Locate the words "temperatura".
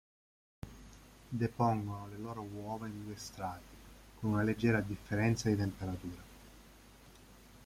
5.55-6.23